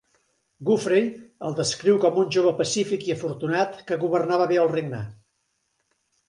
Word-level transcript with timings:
Geoffrey 0.67 1.03
el 1.49 1.57
descriu 1.59 1.99
com 2.05 2.17
un 2.21 2.31
"jove 2.37 2.53
pacífic 2.61 3.05
i 3.11 3.13
afortunat, 3.17 3.77
que 3.91 3.99
governava 4.05 4.49
bé 4.55 4.59
el 4.63 4.73
regne". 4.73 5.05